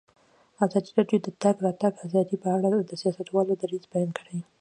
ازادي 0.65 0.91
راډیو 0.97 1.19
د 1.23 1.27
د 1.33 1.37
تګ 1.43 1.55
راتګ 1.65 1.93
ازادي 2.05 2.35
په 2.43 2.49
اړه 2.55 2.67
د 2.89 2.91
سیاستوالو 3.01 3.59
دریځ 3.61 3.83
بیان 3.91 4.09
کړی. 4.17 4.37